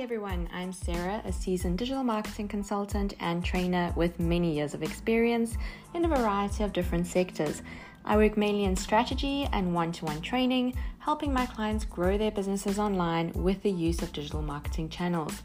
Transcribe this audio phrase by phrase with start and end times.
[0.00, 5.58] everyone, I'm Sarah, a seasoned digital marketing consultant and trainer with many years of experience
[5.92, 7.60] in a variety of different sectors.
[8.06, 12.30] I work mainly in strategy and one to one training, helping my clients grow their
[12.30, 15.42] businesses online with the use of digital marketing channels.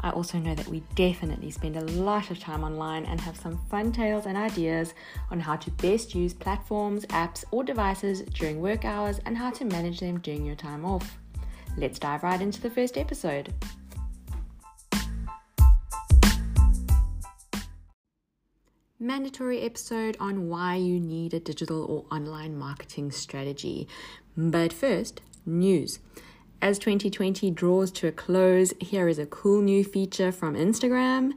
[0.00, 3.58] I also know that we definitely spend a lot of time online and have some
[3.68, 4.94] fun tales and ideas
[5.32, 9.64] on how to best use platforms, apps, or devices during work hours and how to
[9.64, 11.18] manage them during your time off.
[11.76, 13.52] Let's dive right into the first episode.
[19.00, 23.86] Mandatory episode on why you need a digital or online marketing strategy.
[24.36, 26.00] But first, news.
[26.60, 31.34] As 2020 draws to a close, here is a cool new feature from Instagram.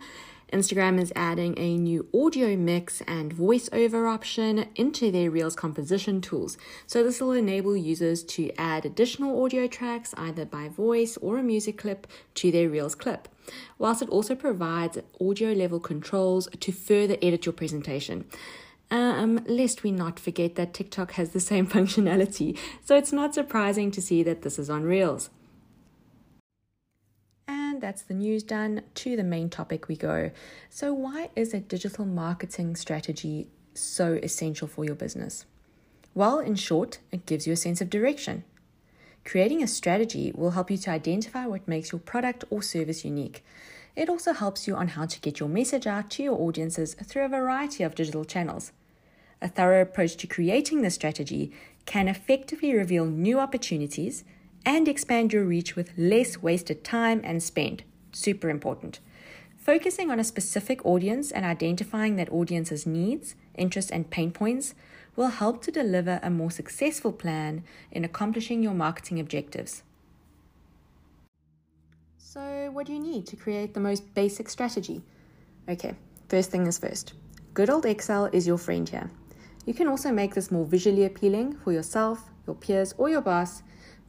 [0.51, 6.57] Instagram is adding a new audio mix and voiceover option into their Reels composition tools.
[6.85, 11.43] So, this will enable users to add additional audio tracks either by voice or a
[11.43, 13.29] music clip to their Reels clip,
[13.77, 18.25] whilst it also provides audio level controls to further edit your presentation.
[18.89, 23.89] Um, lest we not forget that TikTok has the same functionality, so it's not surprising
[23.91, 25.29] to see that this is on Reels
[27.81, 28.83] that's the news done.
[28.95, 30.31] To the main topic we go.
[30.69, 35.45] So, why is a digital marketing strategy so essential for your business?
[36.13, 38.43] Well, in short, it gives you a sense of direction.
[39.23, 43.43] Creating a strategy will help you to identify what makes your product or service unique.
[43.95, 47.25] It also helps you on how to get your message out to your audiences through
[47.25, 48.71] a variety of digital channels.
[49.41, 51.51] A thorough approach to creating the strategy
[51.85, 54.23] can effectively reveal new opportunities
[54.65, 57.83] and expand your reach with less wasted time and spend.
[58.11, 58.99] Super important.
[59.57, 64.73] Focusing on a specific audience and identifying that audience's needs, interests, and pain points
[65.15, 69.83] will help to deliver a more successful plan in accomplishing your marketing objectives.
[72.17, 75.01] So, what do you need to create the most basic strategy?
[75.67, 75.95] Okay,
[76.29, 77.13] first thing is first.
[77.53, 79.11] Good old Excel is your friend here.
[79.65, 83.61] You can also make this more visually appealing for yourself, your peers, or your boss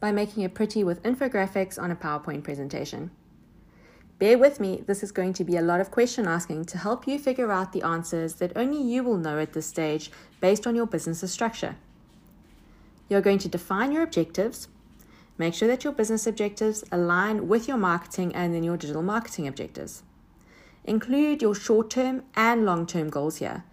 [0.03, 3.09] by making it pretty with infographics on a PowerPoint presentation.
[4.19, 7.07] Bear with me, this is going to be a lot of question asking to help
[7.07, 10.11] you figure out the answers that only you will know at this stage
[10.41, 11.77] based on your business's structure.
[13.07, 14.67] You're going to define your objectives,
[15.37, 19.47] make sure that your business objectives align with your marketing and then your digital marketing
[19.47, 20.03] objectives.
[20.83, 23.63] Include your short term and long term goals here.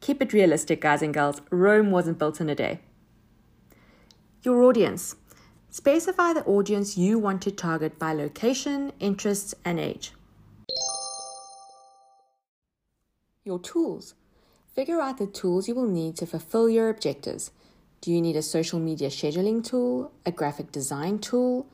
[0.00, 1.40] Keep it realistic, guys and girls.
[1.50, 2.78] Rome wasn't built in a day.
[4.44, 5.16] Your audience.
[5.76, 10.12] Specify the audience you want to target by location, interests, and age.
[13.44, 14.14] Your tools.
[14.74, 17.50] Figure out the tools you will need to fulfill your objectives.
[18.00, 21.66] Do you need a social media scheduling tool, a graphic design tool,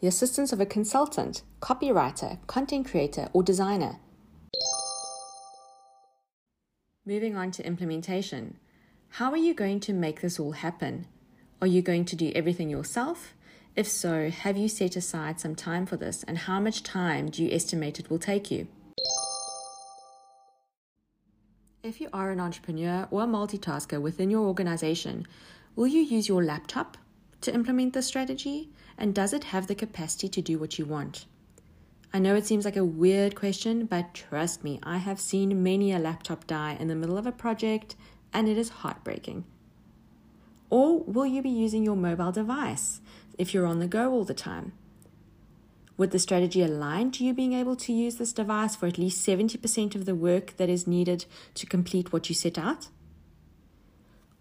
[0.00, 4.00] the assistance of a consultant, copywriter, content creator, or designer?
[7.06, 8.58] Moving on to implementation.
[9.12, 11.06] How are you going to make this all happen?
[11.62, 13.32] Are you going to do everything yourself?
[13.76, 17.44] If so, have you set aside some time for this and how much time do
[17.44, 18.68] you estimate it will take you?
[21.82, 25.26] If you are an entrepreneur or a multitasker within your organization,
[25.76, 26.96] will you use your laptop
[27.42, 28.70] to implement this strategy?
[28.96, 31.26] And does it have the capacity to do what you want?
[32.14, 35.92] I know it seems like a weird question, but trust me, I have seen many
[35.92, 37.94] a laptop die in the middle of a project,
[38.32, 39.44] and it is heartbreaking.
[40.70, 43.00] Or will you be using your mobile device
[43.38, 44.72] if you're on the go all the time?
[45.96, 49.26] Would the strategy align to you being able to use this device for at least
[49.26, 51.24] 70% of the work that is needed
[51.54, 52.88] to complete what you set out?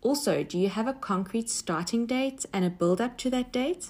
[0.02, 3.90] Also, do you have a concrete starting date and a build up to that date?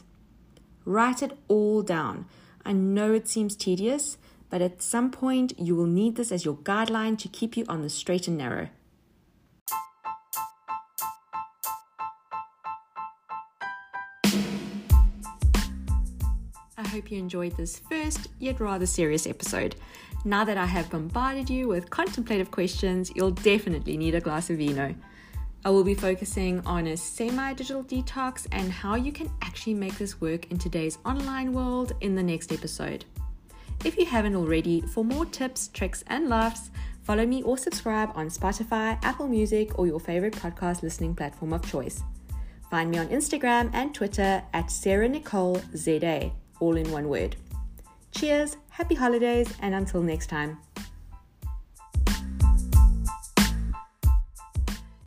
[0.85, 2.25] Write it all down.
[2.63, 4.17] I know it seems tedious,
[4.49, 7.81] but at some point you will need this as your guideline to keep you on
[7.81, 8.69] the straight and narrow.
[16.95, 19.75] Hope you enjoyed this first, yet rather serious episode.
[20.23, 24.59] Now that I have bombarded you with contemplative questions, you'll definitely need a glass of
[24.59, 24.95] vino.
[25.65, 29.97] I will be focusing on a semi digital detox and how you can actually make
[29.97, 33.03] this work in today's online world in the next episode.
[33.83, 36.71] If you haven't already, for more tips, tricks, and laughs,
[37.03, 41.69] follow me or subscribe on Spotify, Apple Music, or your favorite podcast listening platform of
[41.69, 42.03] choice.
[42.71, 47.35] Find me on Instagram and Twitter at Sarah Nicole ZA all in one word.
[48.11, 50.57] Cheers, happy holidays, and until next time.